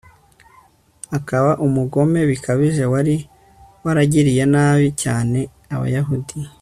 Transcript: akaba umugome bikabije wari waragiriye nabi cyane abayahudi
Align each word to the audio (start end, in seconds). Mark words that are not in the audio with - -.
akaba 1.17 1.51
umugome 1.65 2.19
bikabije 2.29 2.83
wari 2.93 3.15
waragiriye 3.83 4.43
nabi 4.53 4.87
cyane 5.03 5.39
abayahudi 5.75 6.37